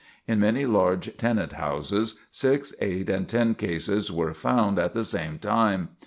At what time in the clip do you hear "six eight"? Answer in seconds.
2.31-3.07